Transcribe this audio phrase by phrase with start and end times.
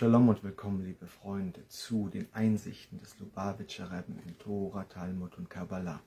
[0.00, 5.50] Shalom und willkommen, liebe Freunde, zu den Einsichten des Lubavitcher Rebben in Tora, Talmud und
[5.50, 6.00] Kabbalah.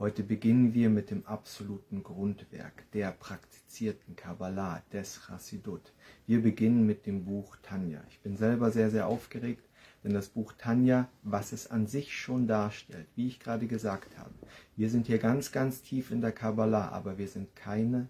[0.00, 5.92] Heute beginnen wir mit dem absoluten Grundwerk der praktizierten Kabbalah des Chassidut.
[6.26, 8.02] Wir beginnen mit dem Buch Tanja.
[8.10, 9.68] Ich bin selber sehr, sehr aufgeregt,
[10.02, 14.34] denn das Buch Tanja, was es an sich schon darstellt, wie ich gerade gesagt habe,
[14.74, 18.08] wir sind hier ganz, ganz tief in der Kabbalah, aber wir sind keine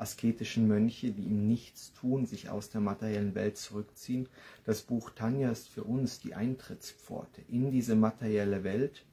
[0.00, 4.28] asketischen Mönche, die ihm nichts tun, sich aus der materiellen Welt zurückziehen.
[4.64, 9.04] Das Buch Tanja ist für uns die Eintrittspforte in diese materielle Welt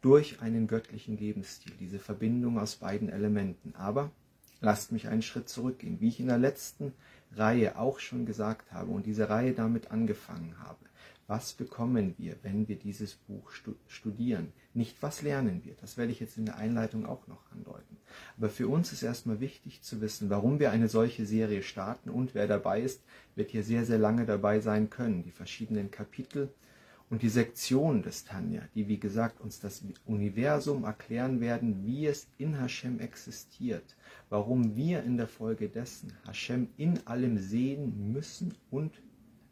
[0.00, 3.74] durch einen göttlichen Lebensstil, diese Verbindung aus beiden Elementen.
[3.74, 4.10] Aber
[4.60, 6.00] lasst mich einen Schritt zurückgehen.
[6.00, 6.92] Wie ich in der letzten
[7.34, 10.78] Reihe auch schon gesagt habe und diese Reihe damit angefangen habe,
[11.26, 13.50] was bekommen wir, wenn wir dieses Buch
[13.86, 14.52] studieren?
[14.78, 15.74] Nicht, was lernen wir?
[15.80, 17.96] Das werde ich jetzt in der Einleitung auch noch andeuten.
[18.36, 22.36] Aber für uns ist erstmal wichtig zu wissen, warum wir eine solche Serie starten und
[22.36, 23.02] wer dabei ist,
[23.34, 25.24] wird hier sehr, sehr lange dabei sein können.
[25.24, 26.54] Die verschiedenen Kapitel
[27.10, 32.28] und die Sektionen des Tanja, die wie gesagt uns das Universum erklären werden, wie es
[32.38, 33.96] in Hashem existiert,
[34.28, 38.92] warum wir in der Folge dessen Hashem in allem sehen müssen und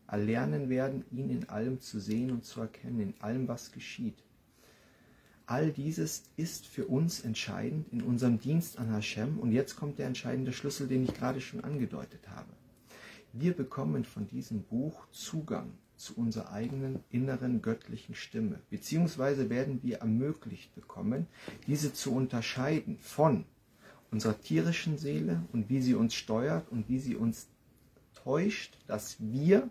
[0.06, 4.22] erlernen werden, ihn in allem zu sehen und zu erkennen, in allem, was geschieht.
[5.48, 9.38] All dieses ist für uns entscheidend in unserem Dienst an Hashem.
[9.38, 12.48] Und jetzt kommt der entscheidende Schlüssel, den ich gerade schon angedeutet habe.
[13.32, 19.98] Wir bekommen von diesem Buch Zugang zu unserer eigenen inneren göttlichen Stimme, beziehungsweise werden wir
[19.98, 21.26] ermöglicht bekommen,
[21.66, 23.44] diese zu unterscheiden von
[24.10, 27.48] unserer tierischen Seele und wie sie uns steuert und wie sie uns
[28.14, 29.68] täuscht, dass wir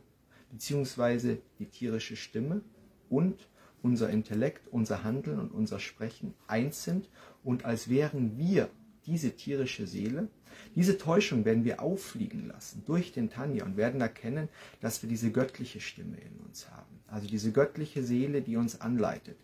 [0.52, 2.62] beziehungsweise die tierische Stimme
[3.09, 3.48] und
[3.86, 7.08] unser Intellekt, unser Handeln und unser Sprechen eins sind
[7.44, 8.72] und als wären wir
[9.05, 10.28] diese tierische Seele.
[10.73, 14.50] Diese Täuschung werden wir auffliegen lassen durch den Tanja und werden erkennen,
[14.81, 17.00] dass wir diese göttliche Stimme in uns haben.
[17.08, 19.38] Also diese göttliche Seele, die uns anleitet.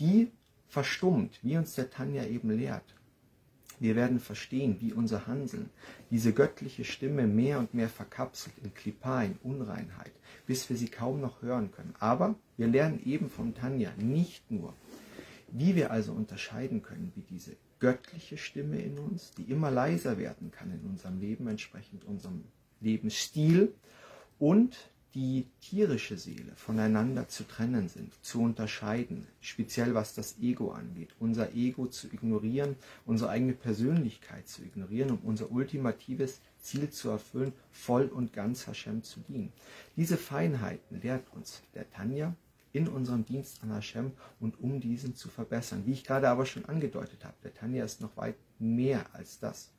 [0.00, 0.32] Die
[0.66, 2.96] verstummt, wie uns der Tanja eben lehrt.
[3.78, 5.70] Wir werden verstehen, wie unser Handeln
[6.10, 10.12] diese göttliche Stimme mehr und mehr verkapselt in Klippa, in Unreinheit,
[10.46, 11.94] bis wir sie kaum noch hören können.
[11.98, 14.74] Aber wir lernen eben von Tanja nicht nur,
[15.48, 20.50] wie wir also unterscheiden können, wie diese göttliche Stimme in uns, die immer leiser werden
[20.50, 22.44] kann in unserem Leben, entsprechend unserem
[22.80, 23.74] Lebensstil,
[24.38, 24.76] und
[25.14, 31.54] die tierische Seele voneinander zu trennen sind, zu unterscheiden, speziell was das Ego angeht, unser
[31.54, 32.74] Ego zu ignorieren,
[33.06, 39.02] unsere eigene Persönlichkeit zu ignorieren, um unser ultimatives Ziel zu erfüllen, voll und ganz Hashem
[39.02, 39.52] zu dienen.
[39.96, 42.34] Diese Feinheiten lehrt uns der Tanja
[42.72, 45.84] in unserem Dienst an Hashem und um diesen zu verbessern.
[45.86, 49.70] Wie ich gerade aber schon angedeutet habe, der Tanja ist noch weit mehr als das.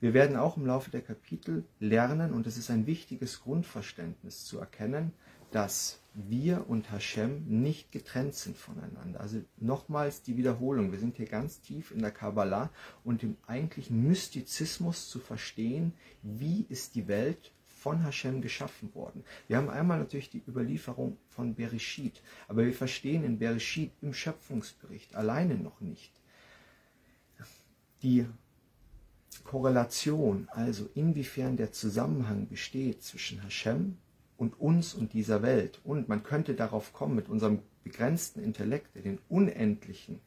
[0.00, 4.58] Wir werden auch im Laufe der Kapitel lernen, und es ist ein wichtiges Grundverständnis zu
[4.58, 5.12] erkennen,
[5.52, 9.20] dass wir und Hashem nicht getrennt sind voneinander.
[9.20, 10.92] Also nochmals die Wiederholung.
[10.92, 12.70] Wir sind hier ganz tief in der Kabbalah
[13.04, 19.24] und im eigentlichen Mystizismus zu verstehen, wie ist die Welt von Hashem geschaffen worden.
[19.48, 25.14] Wir haben einmal natürlich die Überlieferung von Bereshit, aber wir verstehen in Bereshit im Schöpfungsbericht
[25.14, 26.12] alleine noch nicht
[28.02, 28.26] die
[29.44, 33.96] Korrelation, also inwiefern der Zusammenhang besteht zwischen Hashem
[34.42, 35.80] und uns und dieser Welt.
[35.84, 40.18] Und man könnte darauf kommen, mit unserem begrenzten Intellekt, den unendlichen,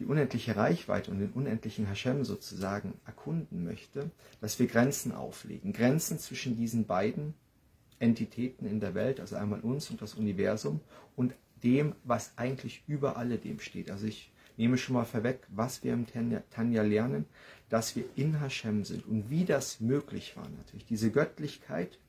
[0.00, 5.72] die unendliche Reichweite und den unendlichen Hashem sozusagen erkunden möchte, dass wir Grenzen auflegen.
[5.72, 7.34] Grenzen zwischen diesen beiden
[8.00, 10.80] Entitäten in der Welt, also einmal uns und das Universum
[11.14, 11.32] und
[11.62, 13.92] dem, was eigentlich über alledem steht.
[13.92, 16.06] Also ich nehme schon mal vorweg, was wir im
[16.50, 17.26] Tanja lernen,
[17.68, 20.86] dass wir in Hashem sind und wie das möglich war natürlich.
[20.86, 22.00] Diese Göttlichkeit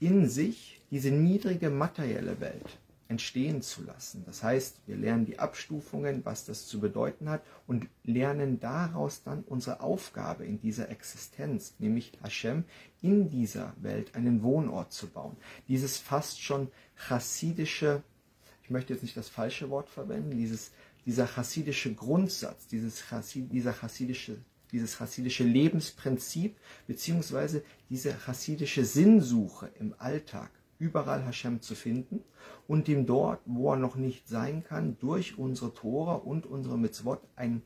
[0.00, 2.78] in sich, diese niedrige materielle Welt
[3.08, 4.22] entstehen zu lassen.
[4.26, 9.44] Das heißt, wir lernen die Abstufungen, was das zu bedeuten hat und lernen daraus dann
[9.44, 12.64] unsere Aufgabe in dieser Existenz, nämlich Hashem
[13.00, 15.36] in dieser Welt einen Wohnort zu bauen.
[15.68, 18.02] Dieses fast schon chassidische,
[18.62, 20.70] ich möchte jetzt nicht das falsche Wort verwenden, dieses
[21.08, 24.36] dieser chassidische Grundsatz, dieses Chassid, dieser chassidische,
[24.72, 26.56] dieses chassidische Lebensprinzip,
[26.86, 32.22] beziehungsweise diese chassidische Sinnsuche im Alltag, überall Hashem zu finden
[32.66, 37.20] und ihm dort, wo er noch nicht sein kann, durch unsere Tore und unsere Mitzvot
[37.36, 37.62] ein,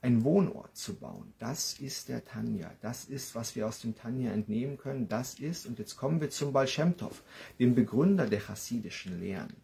[0.00, 1.32] ein Wohnort zu bauen.
[1.38, 2.72] Das ist der Tanja.
[2.80, 5.08] Das ist, was wir aus dem Tanja entnehmen können.
[5.08, 7.22] Das ist, und jetzt kommen wir zum Baal Shem Tov,
[7.58, 9.54] dem Begründer der chassidischen Lehren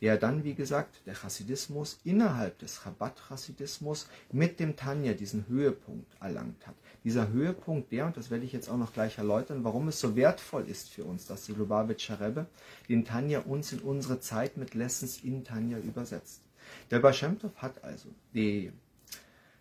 [0.00, 6.66] der dann, wie gesagt, der Chassidismus innerhalb des Chabad-Chassidismus mit dem Tanja diesen Höhepunkt erlangt
[6.66, 6.74] hat.
[7.04, 10.14] Dieser Höhepunkt, der, und das werde ich jetzt auch noch gleich erläutern, warum es so
[10.14, 12.46] wertvoll ist für uns, dass die Lubavitcher Rebbe
[12.88, 16.42] den Tanja uns in unsere Zeit mit Lessons in Tanja übersetzt.
[16.90, 17.14] Der Baal
[17.56, 18.72] hat also die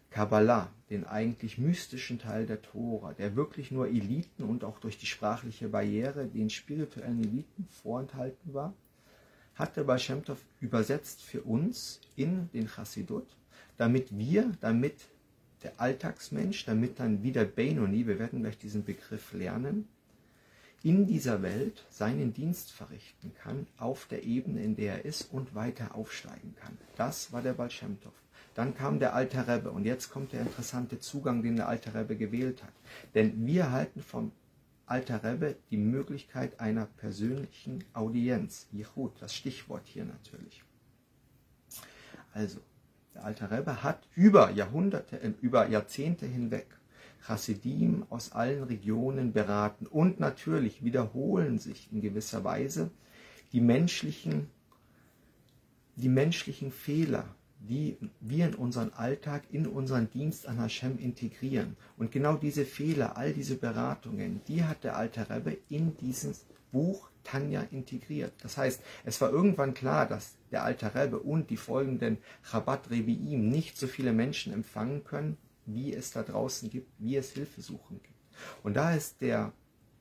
[0.10, 5.06] Kabbalah, den eigentlich mystischen Teil der Tora, der wirklich nur Eliten und auch durch die
[5.06, 8.74] sprachliche Barriere den spirituellen Eliten vorenthalten war,
[9.58, 10.00] hat der Baal
[10.60, 13.28] übersetzt für uns in den Chassidut,
[13.78, 14.96] damit wir, damit
[15.64, 19.88] der Alltagsmensch, damit dann wieder Benoni, wir werden gleich diesen Begriff lernen,
[20.84, 25.56] in dieser Welt seinen Dienst verrichten kann, auf der Ebene, in der er ist und
[25.56, 26.78] weiter aufsteigen kann.
[26.96, 27.70] Das war der Baal
[28.54, 32.16] Dann kam der Alte Rebbe und jetzt kommt der interessante Zugang, den der Alte Rebbe
[32.16, 32.74] gewählt hat.
[33.16, 34.32] Denn wir halten vom
[34.88, 38.68] Alter Rebbe die Möglichkeit einer persönlichen Audienz.
[38.72, 40.64] Yichud, das Stichwort hier natürlich.
[42.34, 42.60] Also,
[43.14, 46.68] der Alter Rebbe hat über Jahrhunderte, äh, über Jahrzehnte hinweg
[47.20, 52.90] Chassidim aus allen Regionen beraten und natürlich wiederholen sich in gewisser Weise
[53.52, 54.50] die menschlichen,
[55.98, 57.26] die menschlichen Fehler,
[57.68, 61.76] die wir in unseren Alltag, in unseren Dienst an Hashem integrieren.
[61.98, 67.10] Und genau diese Fehler, all diese Beratungen, die hat der alte Rebbe in dieses Buch
[67.24, 68.34] Tanja integriert.
[68.42, 73.50] Das heißt, es war irgendwann klar, dass der alte Rebbe und die folgenden Chabad Rebiim
[73.50, 78.16] nicht so viele Menschen empfangen können, wie es da draußen gibt, wie es Hilfesuchen gibt.
[78.64, 79.52] Und da ist der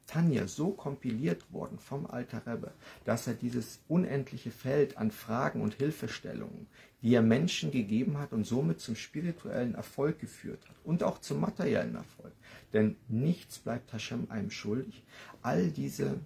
[0.07, 2.73] Tanja so kompiliert worden vom Alter Rebbe,
[3.05, 6.69] dass er dieses unendliche Feld an Fragen und Hilfestellungen,
[7.07, 11.39] die er Menschen gegeben hat und somit zum spirituellen Erfolg geführt hat und auch zum
[11.39, 12.33] materiellen Erfolg.
[12.73, 15.05] Denn nichts bleibt Hashem einem schuldig.
[15.41, 16.19] All diese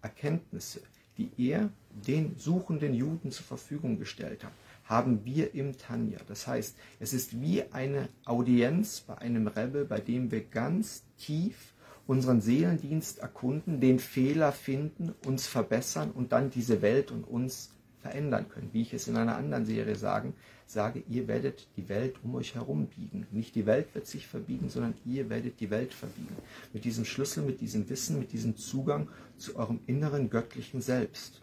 [0.00, 0.80] Erkenntnisse,
[1.18, 1.68] die er
[2.06, 4.52] den suchenden Juden zur Verfügung gestellt hat,
[4.84, 6.20] haben wir im Tanja.
[6.26, 11.74] Das heißt, es ist wie eine Audienz bei einem Rebbe, bei dem wir ganz tief
[12.06, 17.68] unseren Seelendienst erkunden, den Fehler finden, uns verbessern und dann diese Welt und uns
[18.00, 18.70] verändern können.
[18.72, 20.34] Wie ich es in einer anderen Serie sagen,
[20.66, 23.26] sage, ihr werdet die Welt um euch herum biegen.
[23.30, 26.36] Nicht die Welt wird sich verbiegen, sondern ihr werdet die Welt verbiegen.
[26.72, 31.42] Mit diesem Schlüssel, mit diesem Wissen, mit diesem Zugang zu eurem inneren göttlichen Selbst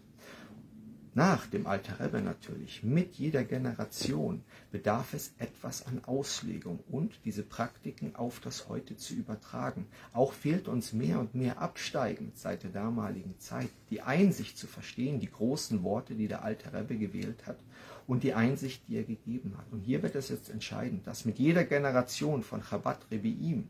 [1.17, 7.41] nach dem Alter Rebbe natürlich, mit jeder Generation bedarf es etwas an Auslegung und diese
[7.41, 9.87] Praktiken auf das Heute zu übertragen.
[10.13, 15.19] Auch fehlt uns mehr und mehr absteigend seit der damaligen Zeit die Einsicht zu verstehen,
[15.19, 17.57] die großen Worte, die der Alte Rebbe gewählt hat
[18.05, 19.65] und die Einsicht, die er gegeben hat.
[19.71, 23.67] Und hier wird es jetzt entscheidend, dass mit jeder Generation von Chabad Rebbeim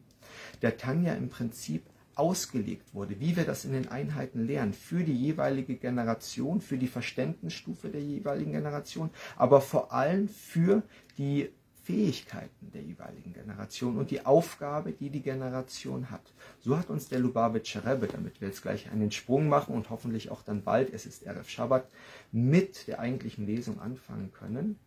[0.62, 1.84] der Tanja im Prinzip
[2.18, 6.88] ausgelegt wurde, wie wir das in den Einheiten lernen, für die jeweilige Generation, für die
[6.88, 10.84] Verständnisstufe der jeweiligen Generation, aber vor allem für
[11.18, 11.50] die
[11.88, 16.34] Fähigkeiten der jeweiligen Generation und die Aufgabe, die die Generation hat.
[16.60, 20.30] So hat uns der Lubavitcher Rebbe, damit wir jetzt gleich einen Sprung machen und hoffentlich
[20.30, 21.88] auch dann bald, es ist RF Shabbat,
[22.34, 24.78] mit der eigentlichen Lesung anfangen können,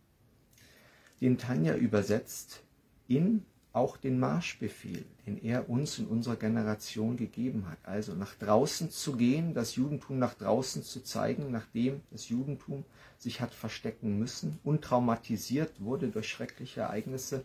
[1.23, 2.62] den Tanja übersetzt
[3.09, 7.78] in auch den Marschbefehl, den er uns in unserer Generation gegeben hat.
[7.84, 12.84] Also nach draußen zu gehen, das Judentum nach draußen zu zeigen, nachdem das Judentum
[13.19, 17.44] sich hat verstecken müssen und traumatisiert wurde durch schreckliche Ereignisse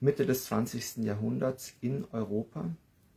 [0.00, 1.04] Mitte des 20.
[1.04, 2.64] Jahrhunderts in Europa.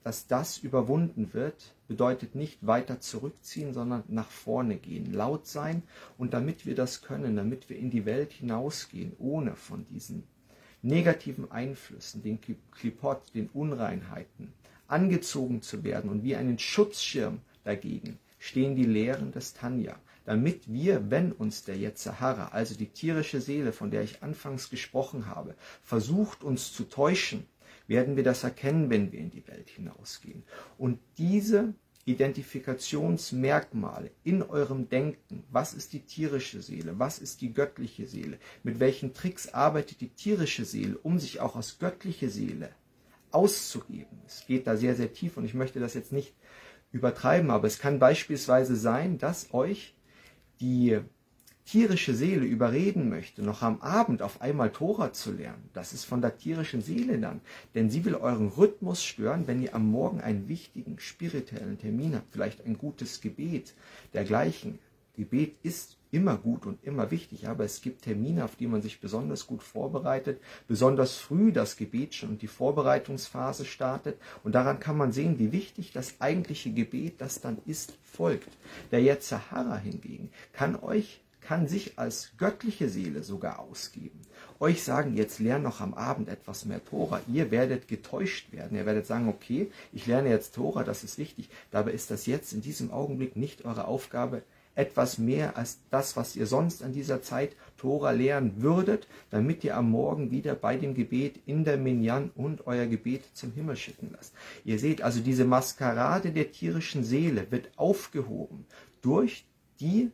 [0.03, 5.83] Dass das überwunden wird, bedeutet nicht weiter zurückziehen, sondern nach vorne gehen, laut sein.
[6.17, 10.23] Und damit wir das können, damit wir in die Welt hinausgehen, ohne von diesen
[10.81, 12.39] negativen Einflüssen, den
[12.71, 14.53] Klipot, den Unreinheiten,
[14.87, 19.95] angezogen zu werden und wie einen Schutzschirm dagegen stehen die Lehren des Tanja,
[20.25, 25.27] damit wir, wenn uns der Yetzahara, also die tierische Seele, von der ich anfangs gesprochen
[25.27, 27.45] habe, versucht uns zu täuschen,
[27.87, 30.43] werden wir das erkennen, wenn wir in die Welt hinausgehen.
[30.77, 31.73] Und diese
[32.05, 35.43] Identifikationsmerkmale in eurem Denken.
[35.51, 36.97] Was ist die tierische Seele?
[36.97, 38.39] Was ist die göttliche Seele?
[38.63, 42.71] Mit welchen Tricks arbeitet die tierische Seele, um sich auch als göttliche Seele
[43.31, 44.21] auszugeben?
[44.25, 46.33] Es geht da sehr, sehr tief und ich möchte das jetzt nicht
[46.91, 49.93] übertreiben, aber es kann beispielsweise sein, dass euch
[50.59, 50.99] die
[51.69, 56.19] tierische Seele überreden möchte, noch am Abend auf einmal Tora zu lernen, das ist von
[56.19, 57.41] der tierischen Seele dann.
[57.75, 62.31] Denn sie will euren Rhythmus stören, wenn ihr am Morgen einen wichtigen spirituellen Termin habt,
[62.31, 63.75] vielleicht ein gutes Gebet,
[64.15, 64.79] dergleichen.
[65.15, 68.99] Gebet ist immer gut und immer wichtig, aber es gibt Termine, auf die man sich
[68.99, 74.97] besonders gut vorbereitet, besonders früh das Gebet schon und die Vorbereitungsphase startet und daran kann
[74.97, 78.49] man sehen, wie wichtig das eigentliche Gebet, das dann ist, folgt.
[78.89, 84.21] Der Yetzahara hingegen kann euch kann sich als göttliche Seele sogar ausgeben.
[84.59, 87.21] Euch sagen, jetzt lern noch am Abend etwas mehr Tora.
[87.27, 88.77] Ihr werdet getäuscht werden.
[88.77, 91.49] Ihr werdet sagen, okay, ich lerne jetzt Tora, das ist wichtig.
[91.71, 94.43] Dabei ist das jetzt in diesem Augenblick nicht eure Aufgabe,
[94.75, 99.75] etwas mehr als das, was ihr sonst an dieser Zeit Tora lehren würdet, damit ihr
[99.75, 104.11] am Morgen wieder bei dem Gebet in der Minyan und euer Gebet zum Himmel schicken
[104.15, 104.35] lasst.
[104.65, 108.67] Ihr seht also, diese Maskerade der tierischen Seele wird aufgehoben
[109.01, 109.45] durch
[109.79, 110.11] die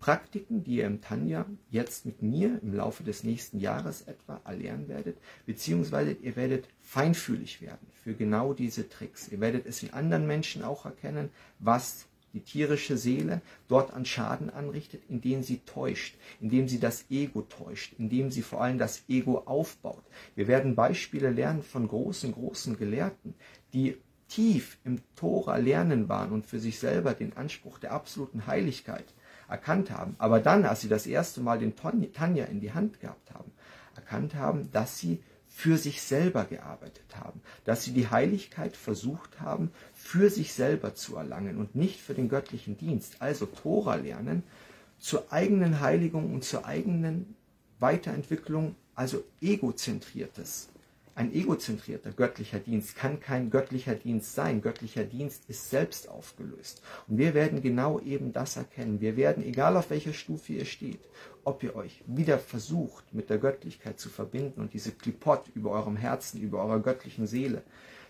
[0.00, 4.88] Praktiken, die ihr im Tanja jetzt mit mir im Laufe des nächsten Jahres etwa erlernen
[4.88, 9.28] werdet, beziehungsweise ihr werdet feinfühlig werden für genau diese Tricks.
[9.28, 14.50] Ihr werdet es in anderen Menschen auch erkennen, was die tierische Seele dort an Schaden
[14.50, 19.38] anrichtet, indem sie täuscht, indem sie das Ego täuscht, indem sie vor allem das Ego
[19.38, 20.04] aufbaut.
[20.34, 23.34] Wir werden Beispiele lernen von großen, großen Gelehrten,
[23.72, 23.96] die
[24.28, 29.12] tief im Tora lernen waren und für sich selber den Anspruch der absoluten Heiligkeit
[29.50, 33.34] erkannt haben, aber dann, als sie das erste Mal den Tanja in die Hand gehabt
[33.34, 33.50] haben,
[33.96, 39.72] erkannt haben, dass sie für sich selber gearbeitet haben, dass sie die Heiligkeit versucht haben,
[39.92, 43.16] für sich selber zu erlangen und nicht für den göttlichen Dienst.
[43.20, 44.44] Also Tora lernen
[44.98, 47.34] zur eigenen Heiligung und zur eigenen
[47.80, 50.68] Weiterentwicklung, also egozentriertes.
[51.20, 54.62] Ein egozentrierter göttlicher Dienst kann kein göttlicher Dienst sein.
[54.62, 56.80] Göttlicher Dienst ist selbst aufgelöst.
[57.08, 59.02] Und wir werden genau eben das erkennen.
[59.02, 61.00] Wir werden, egal auf welcher Stufe ihr steht,
[61.44, 65.96] ob ihr euch wieder versucht, mit der Göttlichkeit zu verbinden und diese Klipot über eurem
[65.96, 67.64] Herzen, über eurer göttlichen Seele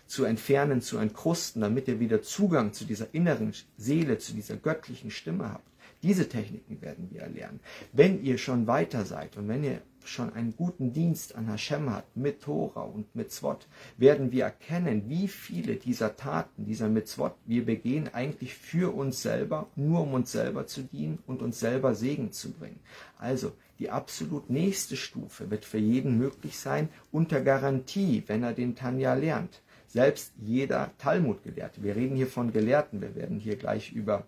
[0.07, 5.11] zu entfernen, zu entkrusten, damit ihr wieder Zugang zu dieser inneren Seele, zu dieser göttlichen
[5.11, 5.67] Stimme habt.
[6.01, 7.59] Diese Techniken werden wir erlernen.
[7.91, 12.05] Wenn ihr schon weiter seid und wenn ihr schon einen guten Dienst an Hashem hat,
[12.15, 13.67] mit Tora und mit Zwot,
[13.97, 19.67] werden wir erkennen, wie viele dieser Taten, dieser Mitzvot wir begehen, eigentlich für uns selber,
[19.75, 22.79] nur um uns selber zu dienen und uns selber Segen zu bringen.
[23.17, 28.75] Also, die absolut nächste Stufe wird für jeden möglich sein, unter Garantie, wenn er den
[28.75, 29.61] Tanja lernt.
[29.87, 34.25] Selbst jeder Talmud-Gelehrte, wir reden hier von Gelehrten, wir werden hier gleich über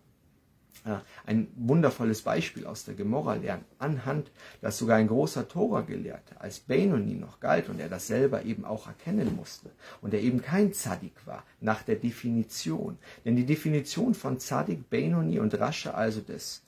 [1.26, 7.16] ein wundervolles Beispiel aus der Gemorra lernen, anhand, dass sogar ein großer Tora-Gelehrter als Benoni
[7.16, 9.70] noch galt und er das selber eben auch erkennen musste
[10.02, 12.98] und er eben kein Zadik war, nach der Definition.
[13.26, 16.64] Denn die Definition von Zadik, Benoni und Rasche, also des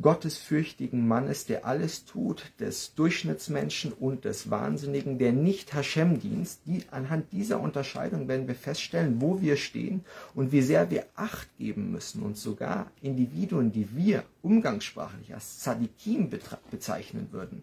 [0.00, 6.60] gottesfürchtigen Mannes, der alles tut, des Durchschnittsmenschen und des Wahnsinnigen, der nicht Hashem dienst.
[6.66, 11.48] Die, anhand dieser Unterscheidung werden wir feststellen, wo wir stehen und wie sehr wir Acht
[11.56, 16.30] geben müssen und sogar Individuen, die wir umgangssprachlich als Tzadikim
[16.70, 17.62] bezeichnen würden,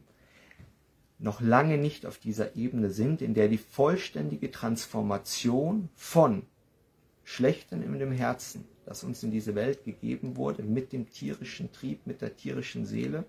[1.20, 6.44] noch lange nicht auf dieser Ebene sind, in der die vollständige Transformation von
[7.24, 12.06] Schlechten in dem Herzen das uns in diese Welt gegeben wurde, mit dem tierischen Trieb,
[12.06, 13.26] mit der tierischen Seele,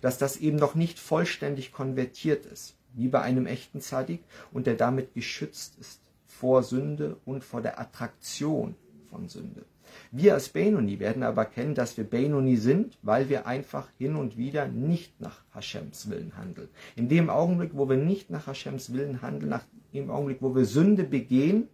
[0.00, 4.22] dass das eben noch nicht vollständig konvertiert ist, wie bei einem echten Zadik,
[4.52, 8.74] und der damit geschützt ist vor Sünde und vor der Attraktion
[9.08, 9.64] von Sünde.
[10.10, 14.36] Wir als Benoni werden aber erkennen, dass wir Benoni sind, weil wir einfach hin und
[14.36, 16.68] wieder nicht nach Hashems Willen handeln.
[16.96, 20.64] In dem Augenblick, wo wir nicht nach Hashems Willen handeln, nach dem Augenblick, wo wir
[20.64, 21.68] Sünde begehen,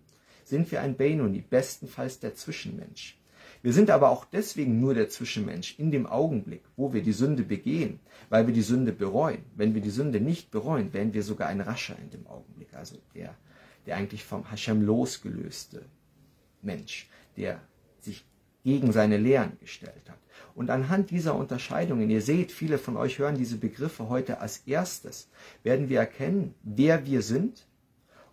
[0.44, 3.18] sind wir ein Benoni, bestenfalls der Zwischenmensch.
[3.62, 7.44] Wir sind aber auch deswegen nur der Zwischenmensch in dem Augenblick, wo wir die Sünde
[7.44, 9.44] begehen, weil wir die Sünde bereuen.
[9.54, 12.96] Wenn wir die Sünde nicht bereuen, wären wir sogar ein Rascher in dem Augenblick, also
[13.14, 13.36] der,
[13.86, 15.84] der eigentlich vom Hashem losgelöste
[16.60, 17.60] Mensch, der
[18.00, 18.24] sich
[18.64, 20.18] gegen seine Lehren gestellt hat.
[20.56, 25.28] Und anhand dieser Unterscheidungen, ihr seht, viele von euch hören diese Begriffe heute als erstes,
[25.62, 27.66] werden wir erkennen, wer wir sind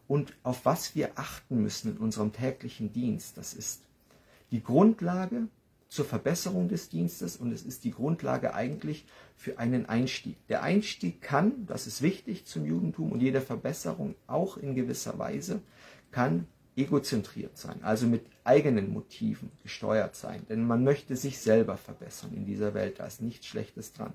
[0.07, 3.37] und auf was wir achten müssen in unserem täglichen Dienst.
[3.37, 3.83] Das ist
[4.51, 5.47] die Grundlage
[5.87, 10.35] zur Verbesserung des Dienstes und es ist die Grundlage eigentlich für einen Einstieg.
[10.47, 15.61] Der Einstieg kann, das ist wichtig zum Judentum und jede Verbesserung auch in gewisser Weise,
[16.11, 20.45] kann egozentriert sein, also mit eigenen Motiven gesteuert sein.
[20.47, 24.13] Denn man möchte sich selber verbessern in dieser Welt, da ist nichts Schlechtes dran.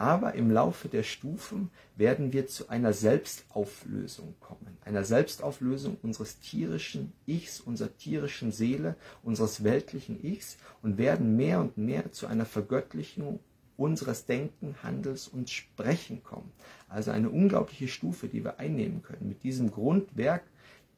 [0.00, 4.78] Aber im Laufe der Stufen werden wir zu einer Selbstauflösung kommen.
[4.84, 11.78] Einer Selbstauflösung unseres tierischen Ichs, unserer tierischen Seele, unseres weltlichen Ichs und werden mehr und
[11.78, 13.40] mehr zu einer Vergöttlichung
[13.76, 16.52] unseres Denken, Handels und Sprechen kommen.
[16.88, 20.44] Also eine unglaubliche Stufe, die wir einnehmen können mit diesem Grundwerk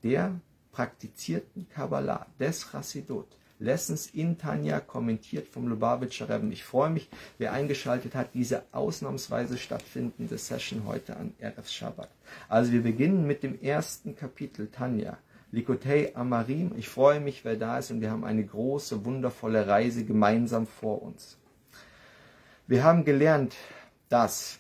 [0.03, 0.39] der
[0.73, 3.40] praktizierten Kabbalah, des Chassidut.
[3.61, 6.53] Lessons in Tanja kommentiert vom Lubavitcher Rebbe.
[6.53, 12.09] Ich freue mich, wer eingeschaltet hat, diese ausnahmsweise stattfindende Session heute an Erev Shabbat.
[12.49, 15.19] Also wir beginnen mit dem ersten Kapitel Tanja.
[15.53, 16.73] Likotei Amarim.
[16.77, 21.03] Ich freue mich, wer da ist und wir haben eine große, wundervolle Reise gemeinsam vor
[21.03, 21.37] uns.
[22.67, 23.57] Wir haben gelernt,
[24.09, 24.59] dass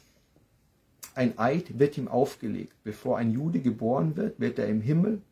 [1.15, 2.75] ein Eid wird ihm aufgelegt.
[2.85, 5.23] Bevor ein Jude geboren wird, wird er im Himmel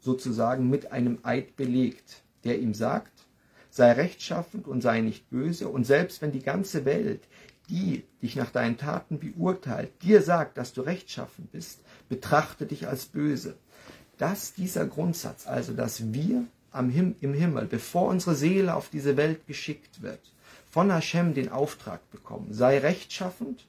[0.00, 3.12] sozusagen mit einem Eid belegt, der ihm sagt,
[3.70, 5.68] sei rechtschaffend und sei nicht böse.
[5.68, 7.22] Und selbst wenn die ganze Welt,
[7.68, 13.06] die dich nach deinen Taten beurteilt, dir sagt, dass du rechtschaffen bist, betrachte dich als
[13.06, 13.56] böse.
[14.16, 19.16] Dass dieser Grundsatz, also dass wir am Him im Himmel, bevor unsere Seele auf diese
[19.16, 20.20] Welt geschickt wird,
[20.70, 23.67] von Hashem den Auftrag bekommen, sei rechtschaffend,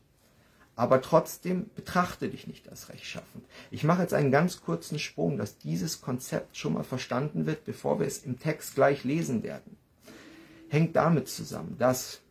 [0.79, 3.43] aber trotzdem betrachte dich nicht als rechtschaffend.
[3.69, 7.99] Ich mache jetzt einen ganz kurzen Sprung, dass dieses Konzept schon mal verstanden wird, bevor
[7.99, 9.75] wir es im Text gleich lesen werden.
[10.69, 12.21] Hängt damit zusammen, dass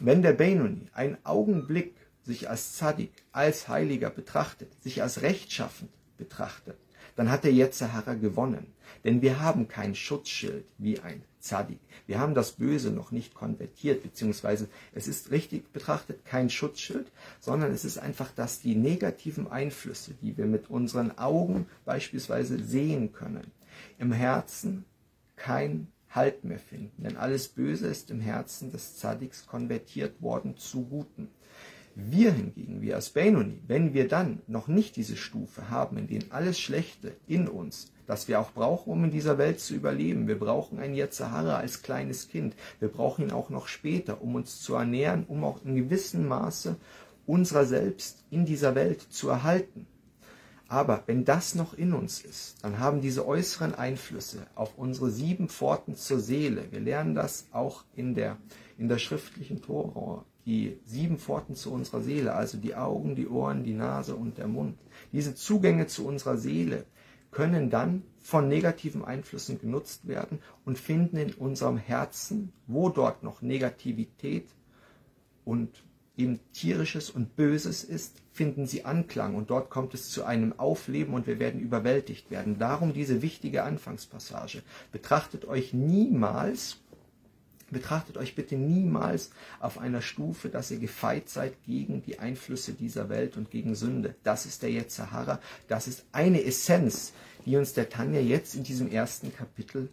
[0.00, 6.78] wenn der Benoni einen Augenblick sich als Zadik, als Heiliger betrachtet, sich als rechtschaffend betrachtet,
[7.16, 8.66] dann hat der Yetzerara gewonnen.
[9.04, 11.80] Denn wir haben kein Schutzschild wie ein Zadik.
[12.06, 17.72] Wir haben das Böse noch nicht konvertiert, beziehungsweise es ist richtig betrachtet kein Schutzschild, sondern
[17.72, 23.50] es ist einfach, dass die negativen Einflüsse, die wir mit unseren Augen beispielsweise sehen können,
[23.98, 24.84] im Herzen
[25.36, 27.02] kein Halt mehr finden.
[27.02, 31.28] Denn alles Böse ist im Herzen des Zadiks konvertiert worden zu Guten.
[31.94, 36.32] Wir hingegen, wir als Benoni, wenn wir dann noch nicht diese Stufe haben, in denen
[36.32, 40.38] alles Schlechte in uns, das wir auch brauchen, um in dieser Welt zu überleben, wir
[40.38, 44.74] brauchen ein Yetzahara als kleines Kind, wir brauchen ihn auch noch später, um uns zu
[44.74, 46.76] ernähren, um auch in gewissem Maße
[47.26, 49.86] unserer selbst in dieser Welt zu erhalten.
[50.68, 55.50] Aber wenn das noch in uns ist, dann haben diese äußeren Einflüsse auf unsere sieben
[55.50, 58.38] Pforten zur Seele, wir lernen das auch in der,
[58.78, 63.64] in der schriftlichen Tora, die sieben Pforten zu unserer Seele, also die Augen, die Ohren,
[63.64, 64.78] die Nase und der Mund.
[65.12, 66.84] Diese Zugänge zu unserer Seele
[67.30, 73.42] können dann von negativen Einflüssen genutzt werden und finden in unserem Herzen, wo dort noch
[73.42, 74.48] Negativität
[75.44, 75.82] und
[76.16, 81.14] eben tierisches und Böses ist, finden sie Anklang und dort kommt es zu einem Aufleben
[81.14, 82.58] und wir werden überwältigt werden.
[82.58, 84.62] Darum diese wichtige Anfangspassage.
[84.92, 86.81] Betrachtet euch niemals
[87.72, 93.08] Betrachtet euch bitte niemals auf einer Stufe, dass ihr gefeit seid gegen die Einflüsse dieser
[93.08, 94.14] Welt und gegen Sünde.
[94.24, 95.40] Das ist der Yetzahara.
[95.68, 97.14] Das ist eine Essenz,
[97.46, 99.88] die uns der Tanja jetzt in diesem ersten Kapitel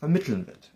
[0.00, 0.72] vermitteln wird.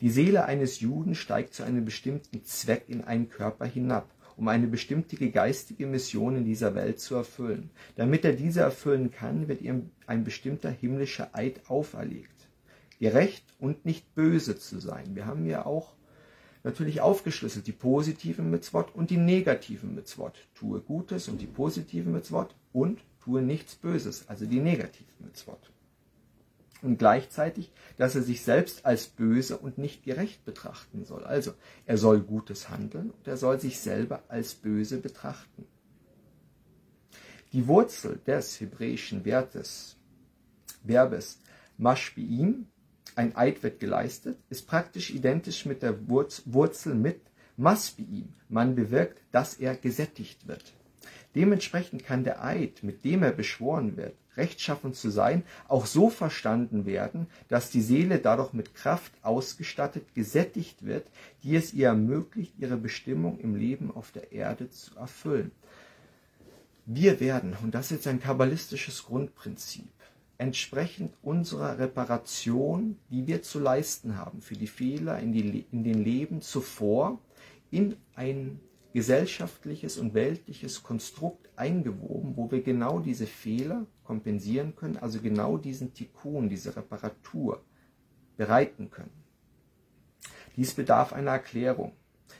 [0.00, 4.66] Die Seele eines Juden steigt zu einem bestimmten Zweck in einen Körper hinab, um eine
[4.66, 7.70] bestimmte geistige Mission in dieser Welt zu erfüllen.
[7.94, 12.37] Damit er diese erfüllen kann, wird ihm ein bestimmter himmlischer Eid auferlegt
[12.98, 15.14] gerecht und nicht böse zu sein.
[15.14, 15.94] Wir haben ja auch
[16.64, 20.34] natürlich aufgeschlüsselt die positiven Mitzvot und die negativen Mitzvot.
[20.54, 25.70] Tue Gutes und die positiven Mitzvot und tue nichts Böses, also die negativen Mitzvot.
[26.80, 31.24] Und gleichzeitig, dass er sich selbst als böse und nicht gerecht betrachten soll.
[31.24, 31.52] Also,
[31.86, 35.66] er soll Gutes handeln und er soll sich selber als böse betrachten.
[37.52, 39.96] Die Wurzel des hebräischen Wertes,
[40.84, 41.40] Verbes
[41.78, 42.66] Mashbiim
[43.18, 47.20] ein Eid wird geleistet, ist praktisch identisch mit der Wurzel mit
[47.56, 48.28] Masbiim.
[48.48, 50.72] Man bewirkt, dass er gesättigt wird.
[51.34, 56.86] Dementsprechend kann der Eid, mit dem er beschworen wird, rechtschaffen zu sein, auch so verstanden
[56.86, 61.06] werden, dass die Seele dadurch mit Kraft ausgestattet, gesättigt wird,
[61.42, 65.50] die es ihr ermöglicht, ihre Bestimmung im Leben auf der Erde zu erfüllen.
[66.86, 69.90] Wir werden, und das ist ein kabbalistisches Grundprinzip,
[70.38, 76.02] entsprechend unserer Reparation, die wir zu leisten haben für die Fehler in, die, in den
[76.02, 77.18] Leben zuvor,
[77.70, 78.60] in ein
[78.94, 85.92] gesellschaftliches und weltliches Konstrukt eingewoben, wo wir genau diese Fehler kompensieren können, also genau diesen
[85.92, 87.62] Tikkun, diese Reparatur
[88.36, 89.12] bereiten können.
[90.56, 91.92] Dies bedarf einer Erklärung.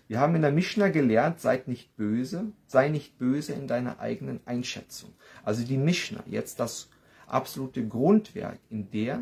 [0.06, 4.40] Wir haben in der Mishnah gelernt, seid nicht böse, sei nicht böse in deiner eigenen
[4.46, 5.12] Einschätzung.
[5.44, 6.88] Also die Mishnah, jetzt das
[7.32, 9.20] absolute Grundwerk, in der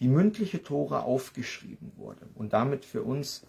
[0.00, 3.46] die mündliche Tora aufgeschrieben wurde und damit für uns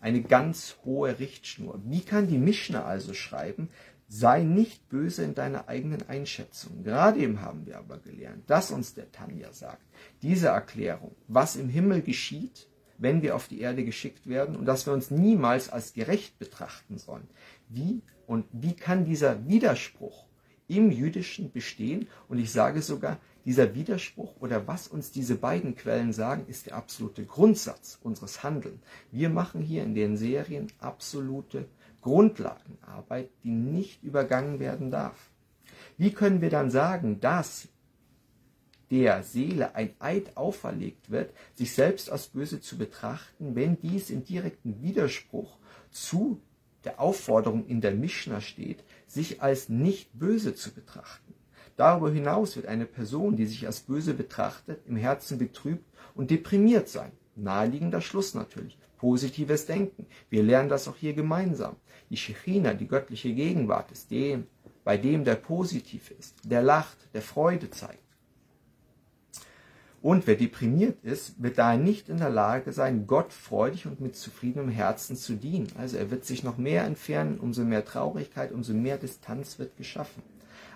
[0.00, 1.80] eine ganz hohe Richtschnur.
[1.84, 3.70] Wie kann die Mishnah also schreiben,
[4.08, 6.84] sei nicht böse in deiner eigenen Einschätzung.
[6.84, 9.82] Gerade eben haben wir aber gelernt, dass uns der Tanja sagt,
[10.22, 14.86] diese Erklärung, was im Himmel geschieht, wenn wir auf die Erde geschickt werden und dass
[14.86, 17.28] wir uns niemals als gerecht betrachten sollen.
[17.68, 20.23] Wie und wie kann dieser Widerspruch
[20.68, 22.08] im Jüdischen bestehen.
[22.28, 26.76] Und ich sage sogar, dieser Widerspruch oder was uns diese beiden Quellen sagen, ist der
[26.76, 28.80] absolute Grundsatz unseres Handelns.
[29.10, 31.66] Wir machen hier in den Serien absolute
[32.00, 35.30] Grundlagenarbeit, die nicht übergangen werden darf.
[35.96, 37.68] Wie können wir dann sagen, dass
[38.90, 44.24] der Seele ein Eid auferlegt wird, sich selbst als böse zu betrachten, wenn dies in
[44.24, 45.58] direktem Widerspruch
[45.90, 46.40] zu
[46.84, 51.34] der Aufforderung in der Mishnah steht, sich als nicht böse zu betrachten.
[51.76, 56.88] Darüber hinaus wird eine Person, die sich als böse betrachtet, im Herzen betrübt und deprimiert
[56.88, 57.12] sein.
[57.34, 58.78] Naheliegender Schluss natürlich.
[58.96, 60.06] Positives Denken.
[60.30, 61.76] Wir lernen das auch hier gemeinsam.
[62.10, 64.46] Die Shechina, die göttliche Gegenwart, ist dem,
[64.84, 68.03] bei dem der positiv ist, der lacht, der Freude zeigt.
[70.04, 74.14] Und wer deprimiert ist, wird daher nicht in der Lage sein, Gott freudig und mit
[74.16, 75.68] zufriedenem Herzen zu dienen.
[75.78, 80.22] Also er wird sich noch mehr entfernen, umso mehr Traurigkeit, umso mehr Distanz wird geschaffen.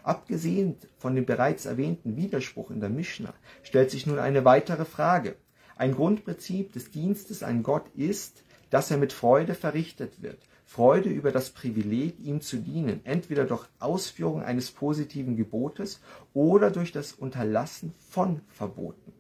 [0.02, 5.36] Abgesehen von dem bereits erwähnten Widerspruch in der Mishnah stellt sich nun eine weitere Frage.
[5.76, 10.38] Ein Grundprinzip des Dienstes an Gott ist, dass er mit Freude verrichtet wird.
[10.64, 16.00] Freude über das Privileg, ihm zu dienen, entweder durch Ausführung eines positiven Gebotes
[16.32, 19.17] oder durch das Unterlassen von Verboten.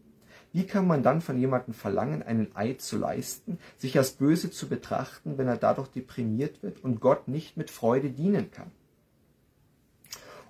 [0.52, 4.68] Wie kann man dann von jemandem verlangen, einen Eid zu leisten, sich als böse zu
[4.68, 8.70] betrachten, wenn er dadurch deprimiert wird und Gott nicht mit Freude dienen kann?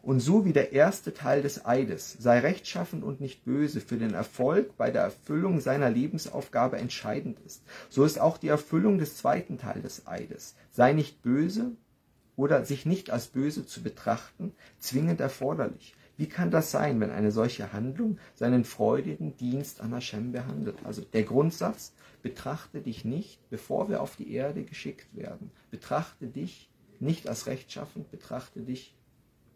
[0.03, 4.15] Und so wie der erste Teil des Eides, sei rechtschaffend und nicht böse, für den
[4.15, 9.59] Erfolg bei der Erfüllung seiner Lebensaufgabe entscheidend ist, so ist auch die Erfüllung des zweiten
[9.59, 11.73] Teils des Eides, sei nicht böse
[12.37, 15.95] oder sich nicht als böse zu betrachten, zwingend erforderlich.
[16.19, 20.77] Wie kann das sein, wenn eine solche Handlung seinen freudigen Dienst an Hashem behandelt?
[20.85, 25.53] Also der Grundsatz, betrachte dich nicht, bevor wir auf die Erde geschickt werden.
[25.71, 28.97] Betrachte dich nicht als rechtschaffend, betrachte dich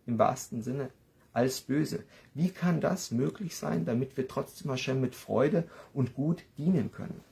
[0.06, 0.90] im wahrsten Sinne
[1.32, 2.04] als böse.
[2.32, 7.24] Wie kann das möglich sein, damit wir trotzdem Hashem mit Freude und gut dienen können?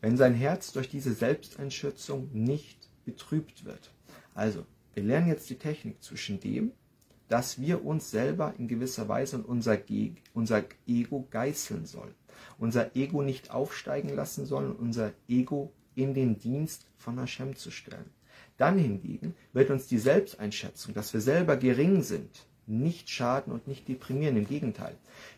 [0.00, 3.92] Wenn sein Herz durch diese Selbsteinschätzung nicht betrübt wird.
[4.34, 6.72] Also, wir lernen jetzt die Technik zwischen dem,
[7.28, 9.78] dass wir uns selber in gewisser Weise und unser,
[10.34, 12.14] unser Ego geißeln sollen
[12.58, 18.10] unser Ego nicht aufsteigen lassen sollen, unser Ego in den Dienst von Hashem zu stellen.
[18.56, 23.88] Dann hingegen wird uns die Selbsteinschätzung, dass wir selber gering sind, nicht schaden und nicht
[23.88, 24.36] deprimieren.
[24.36, 24.94] Im Gegenteil,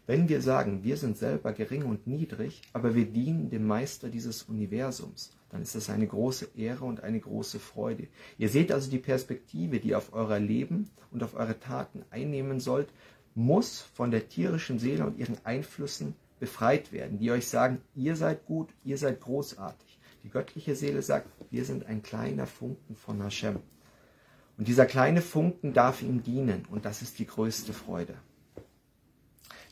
[0.06, 4.44] wenn wir sagen, wir sind selber gering und niedrig, aber wir dienen dem Meister dieses
[4.44, 8.08] Universums, dann ist das eine große Ehre und eine große Freude.
[8.38, 12.60] Ihr seht also die Perspektive, die ihr auf euer Leben und auf eure Taten einnehmen
[12.60, 12.88] sollt,
[13.34, 18.46] muss von der tierischen Seele und ihren Einflüssen befreit werden, die euch sagen, ihr seid
[18.46, 19.98] gut, ihr seid großartig.
[20.24, 23.56] Die göttliche Seele sagt, wir sind ein kleiner Funken von Hashem.
[24.58, 28.14] Und dieser kleine Funken darf ihm dienen und das ist die größte Freude.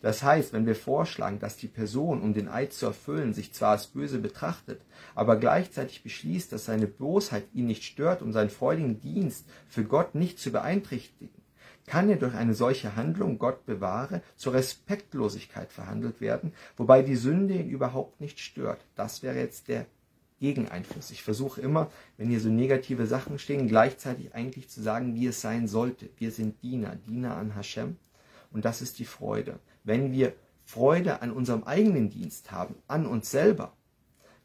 [0.03, 3.73] Das heißt, wenn wir vorschlagen, dass die Person, um den Eid zu erfüllen, sich zwar
[3.73, 4.81] als böse betrachtet,
[5.14, 10.14] aber gleichzeitig beschließt, dass seine Bosheit ihn nicht stört, um seinen freudigen Dienst für Gott
[10.14, 11.43] nicht zu beeinträchtigen,
[11.87, 17.55] kann er durch eine solche Handlung, Gott bewahre, zur Respektlosigkeit verhandelt werden, wobei die Sünde
[17.55, 18.81] ihn überhaupt nicht stört.
[18.95, 19.87] Das wäre jetzt der
[20.40, 21.11] Gegeneinfluss.
[21.11, 25.40] Ich versuche immer, wenn hier so negative Sachen stehen, gleichzeitig eigentlich zu sagen, wie es
[25.40, 26.09] sein sollte.
[26.16, 27.96] Wir sind Diener, Diener an Hashem.
[28.50, 29.61] Und das ist die Freude.
[29.85, 33.72] Wenn wir Freude an unserem eigenen Dienst haben, an uns selber,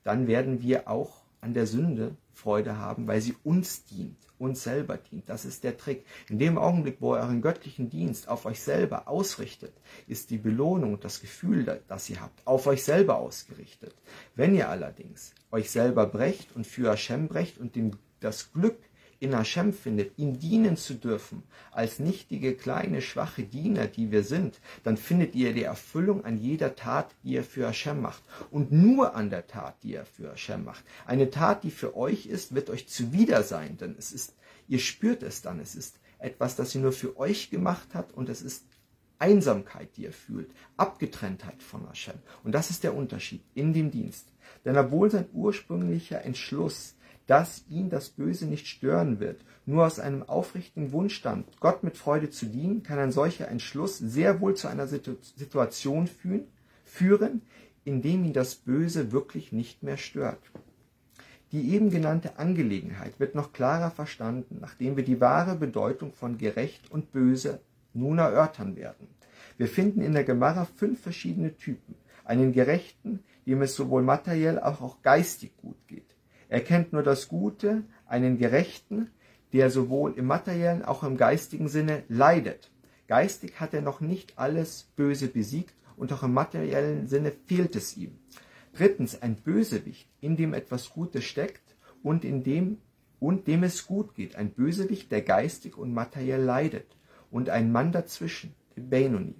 [0.03, 4.97] dann werden wir auch an der Sünde Freude haben, weil sie uns dient, uns selber
[4.97, 5.29] dient.
[5.29, 6.05] Das ist der Trick.
[6.29, 9.73] In dem Augenblick, wo ihr euren göttlichen Dienst auf euch selber ausrichtet,
[10.07, 13.95] ist die Belohnung und das Gefühl, das ihr habt, auf euch selber ausgerichtet.
[14.35, 18.77] Wenn ihr allerdings euch selber brecht und für Hashem brecht und dem, das Glück
[19.25, 24.59] in Hashem findet, ihm dienen zu dürfen, als nichtige, kleine, schwache Diener, die wir sind,
[24.83, 28.23] dann findet ihr die Erfüllung an jeder Tat, die ihr für Hashem macht.
[28.51, 30.83] Und nur an der Tat, die ihr für Hashem macht.
[31.05, 34.35] Eine Tat, die für euch ist, wird euch zuwider sein, denn es ist,
[34.67, 38.29] ihr spürt es dann, es ist etwas, das ihr nur für euch gemacht hat und
[38.29, 38.63] es ist
[39.17, 42.15] Einsamkeit, die ihr fühlt, Abgetrenntheit von Hashem.
[42.43, 44.27] Und das ist der Unterschied in dem Dienst.
[44.65, 46.94] Denn obwohl sein ursprünglicher Entschluss
[47.27, 49.43] dass ihn das Böse nicht stören wird.
[49.65, 53.97] Nur aus einem aufrichtigen Wunsch stammt, Gott mit Freude zu dienen, kann ein solcher Entschluss
[53.97, 56.07] sehr wohl zu einer Situation
[56.85, 57.41] führen,
[57.83, 60.39] in dem ihn das Böse wirklich nicht mehr stört.
[61.51, 66.91] Die eben genannte Angelegenheit wird noch klarer verstanden, nachdem wir die wahre Bedeutung von gerecht
[66.91, 67.61] und böse
[67.93, 69.07] nun erörtern werden.
[69.57, 71.95] Wir finden in der Gemara fünf verschiedene Typen.
[72.25, 76.14] Einen Gerechten, dem es sowohl materiell als auch geistig gut geht
[76.49, 79.09] er kennt nur das Gute, einen Gerechten,
[79.53, 82.71] der sowohl im materiellen auch im geistigen Sinne leidet.
[83.07, 87.95] Geistig hat er noch nicht alles Böse besiegt und auch im materiellen Sinne fehlt es
[87.95, 88.19] ihm.
[88.73, 92.77] Drittens, ein Bösewicht, in dem etwas Gutes steckt und in dem
[93.19, 96.97] und dem es gut geht, ein Bösewicht, der geistig und materiell leidet,
[97.31, 99.35] und ein Mann dazwischen, der Benoni.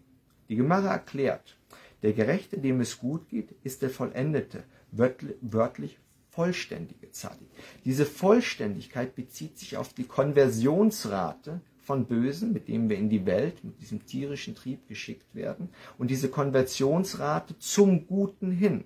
[0.49, 1.57] Die Gemara erklärt,
[2.01, 5.99] der Gerechte, dem es gut geht, ist der vollendete, wörtlich
[6.35, 7.47] vollständige Zadik.
[7.85, 13.63] Diese Vollständigkeit bezieht sich auf die Konversionsrate von Bösen, mit dem wir in die Welt,
[13.63, 18.83] mit diesem tierischen Trieb geschickt werden, und diese Konversionsrate zum Guten hin.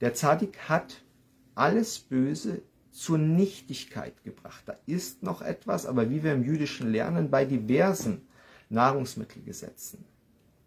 [0.00, 1.02] Der Zadik hat
[1.54, 4.62] alles Böse zur Nichtigkeit gebracht.
[4.66, 8.22] Da ist noch etwas, aber wie wir im Jüdischen lernen, bei diversen
[8.70, 10.04] Nahrungsmittelgesetzen.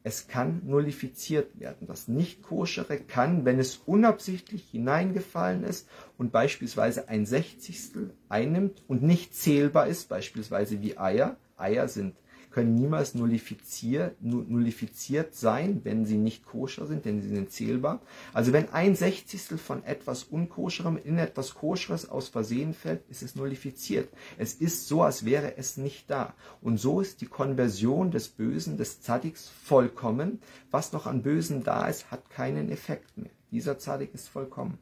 [0.04, 1.88] Es kann nullifiziert werden.
[1.88, 5.88] Das Nicht-Koschere kann, wenn es unabsichtlich hineingefallen ist
[6.18, 11.38] und beispielsweise ein Sechzigstel einnimmt und nicht zählbar ist, beispielsweise wie Eier.
[11.56, 12.16] Eier sind
[12.52, 18.02] können niemals nullifiziert, nullifiziert sein, wenn sie nicht koscher sind, denn sie sind zählbar.
[18.34, 23.36] Also wenn ein Sechzigstel von etwas Unkoscherem in etwas Koscheres aus Versehen fällt, ist es
[23.36, 24.10] nullifiziert.
[24.38, 26.34] Es ist so, als wäre es nicht da.
[26.62, 30.40] Und so ist die Konversion des Bösen, des Zadiks vollkommen.
[30.70, 33.32] Was noch an Bösen da ist, hat keinen Effekt mehr.
[33.52, 34.78] Dieser Zadik ist vollkommen.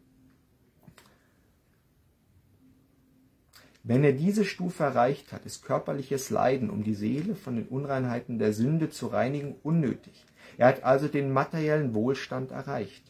[3.90, 8.38] Wenn er diese Stufe erreicht hat, ist körperliches Leiden, um die Seele von den Unreinheiten
[8.38, 10.28] der Sünde zu reinigen, unnötig.
[10.60, 13.02] Er hat also den materiellen Wohlstand erreicht.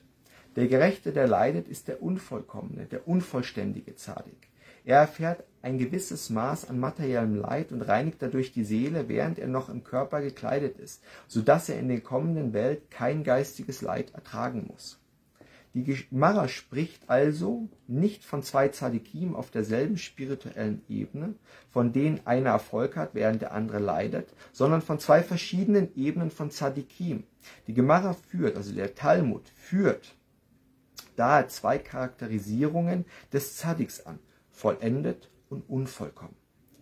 [0.55, 4.47] Der Gerechte, der leidet, ist der Unvollkommene, der unvollständige Zadik.
[4.85, 9.49] Er erfährt ein gewisses Maß an materiellem Leid und reinigt dadurch die Seele, während er
[9.49, 14.13] noch im Körper gekleidet ist, so dass er in der kommenden Welt kein geistiges Leid
[14.13, 14.98] ertragen muss.
[15.75, 21.36] Die Gemara spricht also nicht von zwei Zadikim auf derselben spirituellen Ebene,
[21.69, 26.49] von denen einer Erfolg hat, während der andere leidet, sondern von zwei verschiedenen Ebenen von
[26.49, 27.23] Zadikim.
[27.67, 30.15] Die Gemara führt, also der Talmud führt
[31.15, 36.36] daher zwei Charakterisierungen des Zadiks an, vollendet und unvollkommen,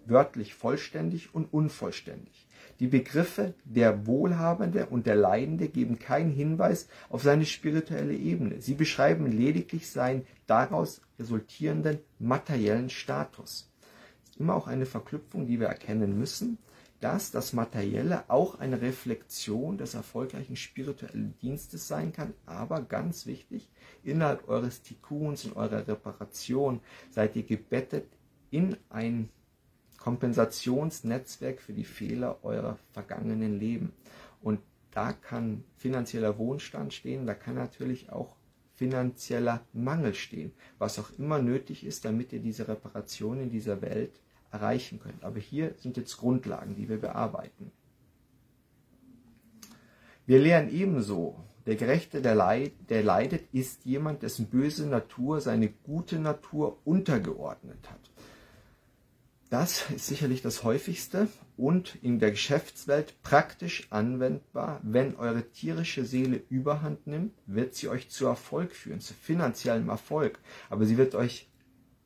[0.05, 2.46] wörtlich vollständig und unvollständig.
[2.79, 8.61] Die Begriffe der Wohlhabende und der Leidende geben keinen Hinweis auf seine spirituelle Ebene.
[8.61, 13.71] Sie beschreiben lediglich seinen daraus resultierenden materiellen Status.
[14.21, 16.59] Das ist immer auch eine Verknüpfung, die wir erkennen müssen,
[16.99, 23.69] dass das Materielle auch eine Reflexion des erfolgreichen spirituellen Dienstes sein kann, aber ganz wichtig,
[24.03, 26.79] innerhalb eures Tikkuns und eurer Reparation
[27.11, 28.05] seid ihr gebettet
[28.49, 29.29] in ein
[30.07, 33.91] Kompensationsnetzwerk für die Fehler eurer vergangenen Leben.
[34.41, 38.37] Und da kann finanzieller Wohnstand stehen, da kann natürlich auch
[38.75, 44.21] finanzieller Mangel stehen, was auch immer nötig ist, damit ihr diese Reparation in dieser Welt
[44.49, 45.25] erreichen könnt.
[45.25, 47.73] Aber hier sind jetzt Grundlagen, die wir bearbeiten.
[50.25, 55.67] Wir lernen ebenso, der Gerechte, der, leid, der leidet, ist jemand, dessen böse Natur seine
[55.67, 57.99] gute Natur untergeordnet hat.
[59.49, 64.81] Das ist sicherlich das häufigste und in der Geschäftswelt praktisch anwendbar.
[64.83, 70.39] Wenn eure tierische Seele überhand nimmt, wird sie euch zu Erfolg führen, zu finanziellem Erfolg.
[70.69, 71.49] Aber sie wird euch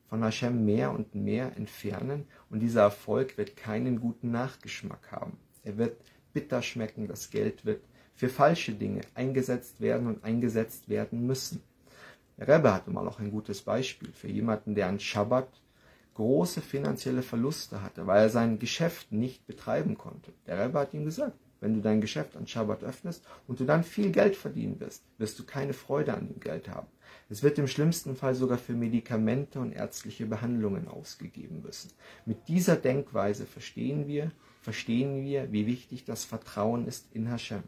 [0.07, 5.37] von Hashem mehr und mehr entfernen und dieser Erfolg wird keinen guten Nachgeschmack haben.
[5.63, 5.97] Er wird
[6.33, 7.81] bitter schmecken, das Geld wird
[8.13, 11.63] für falsche Dinge eingesetzt werden und eingesetzt werden müssen.
[12.37, 15.60] Rebbe hatte mal auch ein gutes Beispiel für jemanden, der an Schabbat
[16.21, 20.31] große finanzielle Verluste hatte, weil er sein Geschäft nicht betreiben konnte.
[20.45, 23.83] Der Rebbe hat ihm gesagt, wenn du dein Geschäft an Schabbat öffnest und du dann
[23.83, 26.85] viel Geld verdienen wirst, wirst du keine Freude an dem Geld haben.
[27.29, 31.91] Es wird im schlimmsten Fall sogar für Medikamente und ärztliche Behandlungen ausgegeben müssen.
[32.27, 34.31] Mit dieser Denkweise verstehen wir,
[34.61, 37.63] verstehen wir, wie wichtig das Vertrauen ist in Hashem.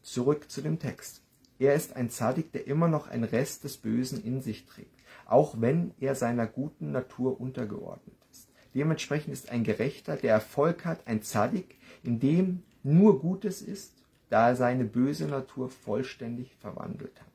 [0.00, 1.20] Zurück zu dem Text.
[1.58, 5.60] Er ist ein Zadik, der immer noch einen Rest des Bösen in sich trägt auch
[5.60, 8.48] wenn er seiner guten Natur untergeordnet ist.
[8.74, 13.94] Dementsprechend ist ein Gerechter, der Erfolg hat, ein Zadik, in dem nur Gutes ist,
[14.30, 17.28] da er seine böse Natur vollständig verwandelt hat.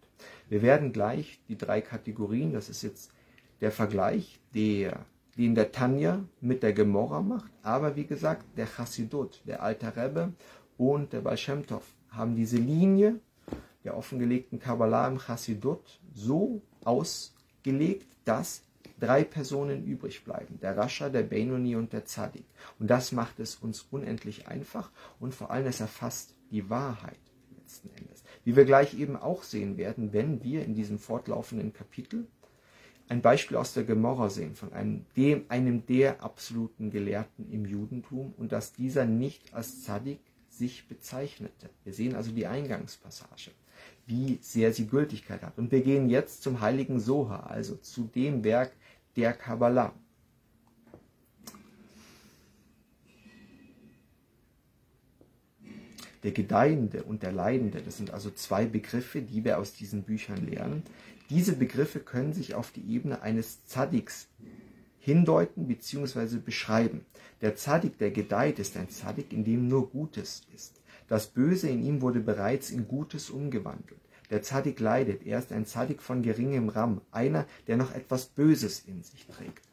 [0.49, 3.11] Wir werden gleich die drei Kategorien, das ist jetzt
[3.61, 5.05] der Vergleich, der,
[5.37, 10.33] den der Tanja mit der Gemorra macht, aber wie gesagt, der Chassidut, der Alter Rebbe
[10.77, 11.37] und der Baal
[12.09, 13.19] haben diese Linie
[13.83, 17.36] der offengelegten Kabbalah im Chassidut so aus
[17.67, 18.61] gelegt, dass
[18.97, 22.45] drei Personen übrig bleiben, der Rascha, der Benoni und der Zadik.
[22.79, 27.19] Und das macht es uns unendlich einfach und vor allem es erfasst die Wahrheit
[27.57, 28.23] letzten Endes.
[28.45, 32.27] Wie wir gleich eben auch sehen werden, wenn wir in diesem fortlaufenden Kapitel
[33.09, 38.33] ein Beispiel aus der Gemorra sehen von einem, dem, einem der absoluten Gelehrten im Judentum
[38.37, 41.69] und dass dieser nicht als Zadik sich bezeichnete.
[41.83, 43.51] Wir sehen also die Eingangspassage.
[44.07, 45.57] Wie sehr sie Gültigkeit hat.
[45.57, 48.71] Und wir gehen jetzt zum heiligen Soha, also zu dem Werk
[49.17, 49.93] der Kabbalah.
[56.23, 60.47] Der Gedeihende und der Leidende, das sind also zwei Begriffe, die wir aus diesen Büchern
[60.47, 60.83] lernen.
[61.29, 64.29] Diese Begriffe können sich auf die Ebene eines Zadiks
[64.99, 66.37] hindeuten bzw.
[66.37, 67.05] beschreiben.
[67.41, 70.81] Der Zadik, der gedeiht, ist ein Zadik, in dem nur Gutes ist.
[71.07, 74.01] Das Böse in ihm wurde bereits in Gutes umgewandelt.
[74.29, 78.83] Der Zadik leidet, er ist ein Zadik von geringem Ram, einer, der noch etwas Böses
[78.85, 79.63] in sich trägt.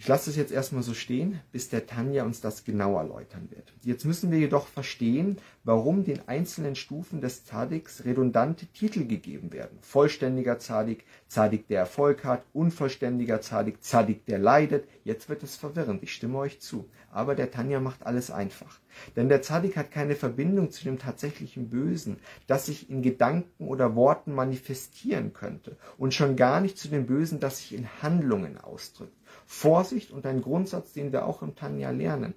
[0.00, 3.70] Ich lasse es jetzt erstmal so stehen, bis der Tanja uns das genau erläutern wird.
[3.82, 9.76] Jetzt müssen wir jedoch verstehen, warum den einzelnen Stufen des Zadiks redundante Titel gegeben werden.
[9.82, 14.88] Vollständiger Zadik, Zadik, der Erfolg hat, unvollständiger Zadik, Zadik, der leidet.
[15.04, 16.88] Jetzt wird es verwirrend, ich stimme euch zu.
[17.12, 18.80] Aber der Tanja macht alles einfach.
[19.16, 23.94] Denn der Zadik hat keine Verbindung zu dem tatsächlichen Bösen, das sich in Gedanken oder
[23.96, 25.76] Worten manifestieren könnte.
[25.98, 29.19] Und schon gar nicht zu dem Bösen, das sich in Handlungen ausdrückt.
[29.52, 32.34] Vorsicht und ein Grundsatz, den wir auch im Tanja lernen.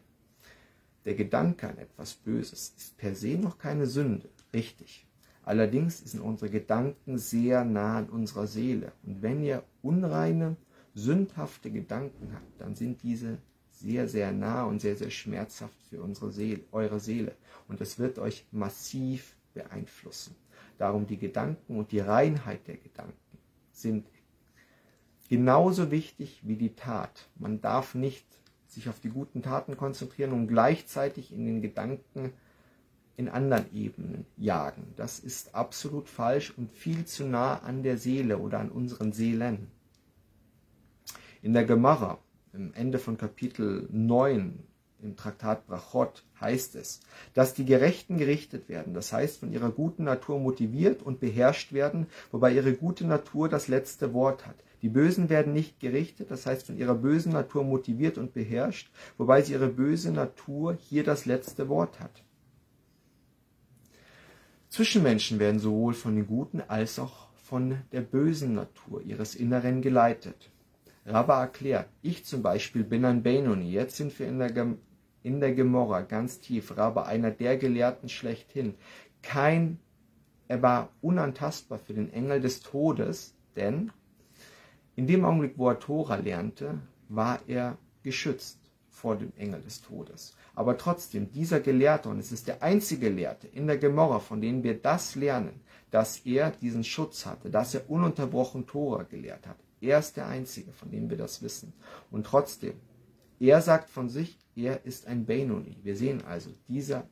[1.05, 5.05] Der Gedanke an etwas Böses ist per se noch keine Sünde, richtig.
[5.43, 8.93] Allerdings sind unsere Gedanken sehr nah an unserer Seele.
[9.03, 10.57] Und wenn ihr unreine,
[10.95, 13.37] sündhafte Gedanken habt, dann sind diese
[13.69, 17.35] sehr, sehr nah und sehr, sehr schmerzhaft für unsere Seele, eure Seele.
[17.67, 20.35] Und es wird euch massiv beeinflussen.
[20.79, 23.37] Darum die Gedanken und die Reinheit der Gedanken
[23.71, 24.07] sind
[25.29, 27.27] genauso wichtig wie die Tat.
[27.35, 28.25] Man darf nicht
[28.67, 32.33] sich auf die guten Taten konzentrieren und gleichzeitig in den Gedanken
[33.15, 34.93] in anderen Ebenen jagen.
[34.95, 39.67] Das ist absolut falsch und viel zu nah an der Seele oder an unseren Seelen.
[41.41, 42.17] In der Gemara,
[42.53, 44.59] im Ende von Kapitel 9
[45.03, 47.01] im Traktat Brachot heißt es,
[47.33, 52.07] dass die Gerechten gerichtet werden, das heißt von ihrer guten Natur motiviert und beherrscht werden,
[52.31, 54.55] wobei ihre gute Natur das letzte Wort hat.
[54.83, 59.41] Die Bösen werden nicht gerichtet, das heißt von ihrer bösen Natur motiviert und beherrscht, wobei
[59.41, 62.21] sie ihre böse Natur hier das letzte Wort hat.
[64.67, 70.51] Zwischenmenschen werden sowohl von den guten als auch von der bösen Natur ihres Inneren geleitet.
[71.05, 74.79] Rabba erklärt, ich zum Beispiel bin ein Benoni, jetzt sind wir in der, Gem
[75.21, 78.75] in der Gemorra ganz tief, Rabba einer der Gelehrten schlechthin.
[79.21, 79.79] Kein,
[80.49, 83.93] er war unantastbar für den Engel des Todes, denn
[84.95, 86.79] in dem Augenblick, wo er Tora lernte,
[87.09, 90.35] war er geschützt vor dem Engel des Todes.
[90.55, 94.63] Aber trotzdem, dieser Gelehrte, und es ist der einzige Gelehrte in der Gemorra, von dem
[94.63, 99.57] wir das lernen, dass er diesen Schutz hatte, dass er ununterbrochen Tora gelehrt hat.
[99.81, 101.73] Er ist der Einzige, von dem wir das wissen.
[102.11, 102.75] Und trotzdem,
[103.39, 105.77] er sagt von sich, er ist ein Benoni.
[105.83, 107.09] Wir sehen also, dieser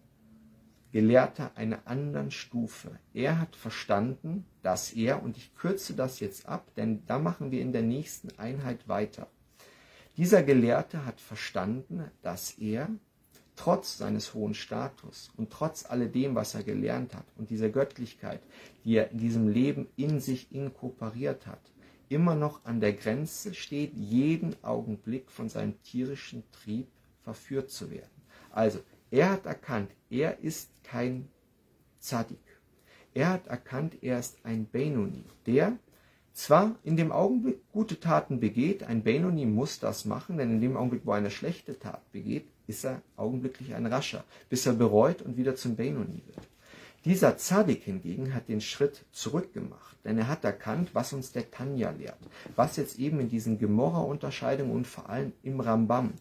[0.92, 3.00] Gelehrter einer anderen Stufe.
[3.14, 7.62] Er hat verstanden, dass er, und ich kürze das jetzt ab, denn da machen wir
[7.62, 9.28] in der nächsten Einheit weiter.
[10.18, 12.90] Dieser Gelehrte hat verstanden, dass er
[13.56, 18.42] trotz seines hohen Status und trotz alledem, was er gelernt hat und dieser Göttlichkeit,
[18.84, 21.62] die er in diesem Leben in sich inkorporiert hat,
[22.10, 26.88] immer noch an der Grenze steht, jeden Augenblick von seinem tierischen Trieb
[27.24, 28.10] verführt zu werden.
[28.52, 28.80] Also
[29.12, 31.28] er hat erkannt, er ist kein
[32.00, 32.40] Zadik.
[33.14, 35.78] Er hat erkannt, er ist ein Benoni, der
[36.34, 40.78] zwar in dem Augenblick gute Taten begeht, ein Benoni muss das machen, denn in dem
[40.78, 45.22] Augenblick, wo er eine schlechte Tat begeht, ist er augenblicklich ein Rascher, bis er bereut
[45.22, 46.48] und wieder zum Benoni wird.
[47.04, 51.90] Dieser Zadik hingegen hat den Schritt zurückgemacht, denn er hat erkannt, was uns der Tanja
[51.90, 52.20] lehrt,
[52.56, 56.14] was jetzt eben in diesen Gemorra-Unterscheidungen und vor allem im Rambam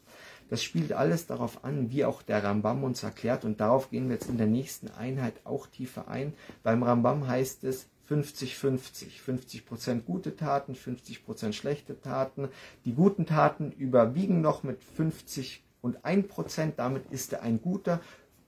[0.50, 3.44] das spielt alles darauf an, wie auch der Rambam uns erklärt.
[3.44, 6.34] Und darauf gehen wir jetzt in der nächsten Einheit auch tiefer ein.
[6.64, 9.20] Beim Rambam heißt es 50-50.
[9.20, 12.48] 50 Prozent gute Taten, 50 Prozent schlechte Taten.
[12.84, 16.74] Die guten Taten überwiegen noch mit 50 und 1 Prozent.
[16.78, 18.00] Damit ist er ein guter.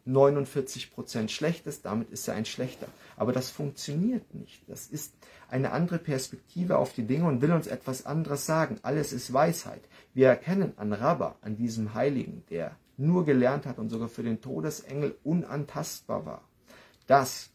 [0.07, 2.88] 49% Schlechtes, damit ist er ein schlechter.
[3.17, 4.62] Aber das funktioniert nicht.
[4.69, 5.15] Das ist
[5.49, 8.79] eine andere Perspektive auf die Dinge und will uns etwas anderes sagen.
[8.83, 9.83] Alles ist Weisheit.
[10.15, 14.41] Wir erkennen an Rabba, an diesem Heiligen, der nur gelernt hat und sogar für den
[14.41, 16.49] Todesengel unantastbar war,
[17.07, 17.52] dass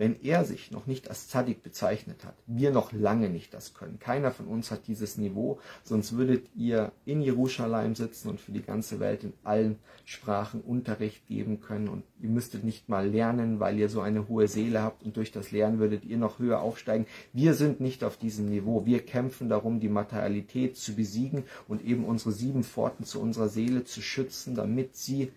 [0.00, 3.98] wenn er sich noch nicht als Zadik bezeichnet hat, wir noch lange nicht das können.
[3.98, 8.62] Keiner von uns hat dieses Niveau, sonst würdet ihr in Jerusalem sitzen und für die
[8.62, 13.78] ganze Welt in allen Sprachen Unterricht geben können und ihr müsstet nicht mal lernen, weil
[13.78, 17.04] ihr so eine hohe Seele habt und durch das Lernen würdet ihr noch höher aufsteigen.
[17.34, 18.86] Wir sind nicht auf diesem Niveau.
[18.86, 23.84] Wir kämpfen darum, die Materialität zu besiegen und eben unsere sieben Pforten zu unserer Seele
[23.84, 25.30] zu schützen, damit sie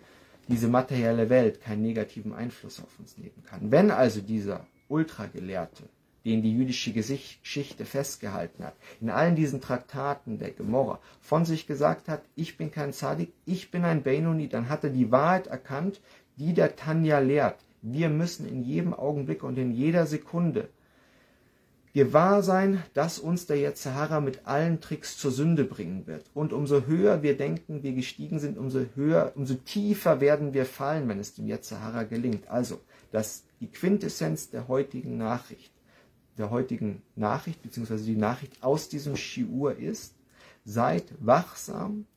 [0.48, 3.72] diese materielle Welt keinen negativen Einfluss auf uns nehmen kann.
[3.72, 5.84] Wenn also dieser Ultragelehrte,
[6.26, 12.08] den die jüdische Geschichte festgehalten hat, in allen diesen Traktaten der Gemorra von sich gesagt
[12.08, 16.02] hat, ich bin kein Zadik, ich bin ein Benoni, dann hat er die Wahrheit erkannt,
[16.38, 17.58] die der Tanja lehrt.
[17.82, 20.70] Wir müssen in jedem Augenblick und in jeder Sekunde
[21.94, 26.26] gewahr sein, dass uns der Yetzirah mit allen Tricks zur Sünde bringen wird.
[26.34, 31.08] Und umso höher wir denken, wir gestiegen sind, umso höher, umso tiefer werden wir fallen,
[31.08, 32.50] wenn es dem Yetzirah gelingt.
[32.50, 32.82] Also,
[33.12, 35.72] dass die Quintessenz der heutigen Nachricht,
[36.40, 40.16] der heutigen Nachricht, beziehungsweise die Nachricht aus diesem Shiur ist,
[40.66, 42.08] seid wachsam,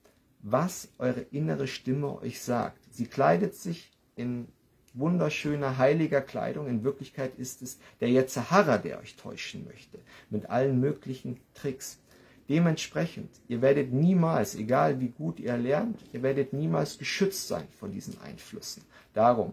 [0.41, 2.79] was eure innere Stimme euch sagt.
[2.91, 4.49] Sie kleidet sich in
[4.99, 6.67] wunderschöner, heiliger Kleidung.
[6.67, 9.99] In Wirklichkeit ist es der Yetzahara, der euch täuschen möchte,
[10.31, 11.99] mit allen möglichen Tricks.
[12.49, 17.91] Dementsprechend, ihr werdet niemals, egal wie gut ihr lernt, ihr werdet niemals geschützt sein von
[17.91, 18.85] diesen Einflüssen.
[19.15, 19.53] Darum,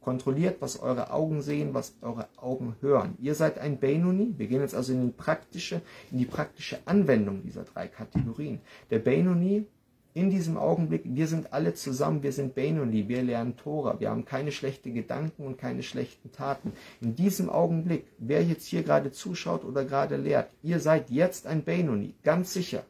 [0.00, 3.16] kontrolliert, was eure Augen sehen, was eure Augen hören.
[3.20, 4.34] Ihr seid ein Benoni.
[4.38, 8.60] Wir gehen jetzt also in, praktische, in die praktische Anwendung dieser drei Kategorien.
[8.90, 9.66] Der Benoni
[10.14, 14.24] in diesem Augenblick, wir sind alle zusammen, wir sind Benoni, wir lernen Tora, wir haben
[14.24, 16.72] keine schlechten Gedanken und keine schlechten Taten.
[17.00, 21.62] In diesem Augenblick, wer jetzt hier gerade zuschaut oder gerade lehrt, ihr seid jetzt ein
[21.62, 22.84] Benoni, ganz sicher.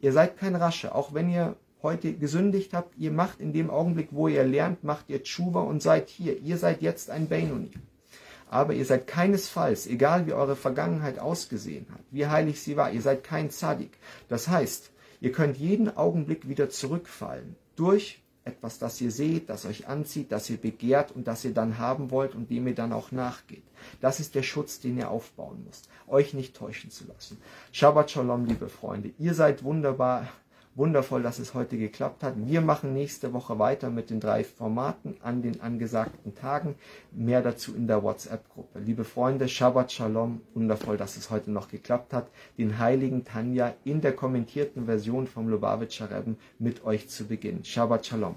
[0.00, 4.08] Ihr seid kein Rasche, auch wenn ihr heute gesündigt habt, ihr macht in dem Augenblick,
[4.10, 6.38] wo ihr lernt, macht ihr Tschuva und seid hier.
[6.40, 7.70] Ihr seid jetzt ein Benoni.
[8.50, 13.02] Aber ihr seid keinesfalls, egal wie eure Vergangenheit ausgesehen hat, wie heilig sie war, ihr
[13.02, 13.90] seid kein Zadik.
[14.28, 14.90] Das heißt,
[15.20, 20.48] Ihr könnt jeden Augenblick wieder zurückfallen durch etwas, das ihr seht, das euch anzieht, das
[20.48, 23.62] ihr begehrt und das ihr dann haben wollt und dem ihr dann auch nachgeht.
[24.00, 27.38] Das ist der Schutz, den ihr aufbauen müsst, euch nicht täuschen zu lassen.
[27.72, 29.10] Shabbat Shalom, liebe Freunde.
[29.18, 30.28] Ihr seid wunderbar
[30.78, 32.34] Wundervoll, dass es heute geklappt hat.
[32.36, 36.76] Wir machen nächste Woche weiter mit den drei Formaten an den angesagten Tagen.
[37.10, 38.78] Mehr dazu in der WhatsApp-Gruppe.
[38.78, 40.40] Liebe Freunde, Shabbat Shalom.
[40.54, 45.48] Wundervoll, dass es heute noch geklappt hat, den heiligen Tanja in der kommentierten Version vom
[45.48, 47.64] Lubavitcher Rebben mit euch zu beginnen.
[47.64, 48.36] Shabbat Shalom.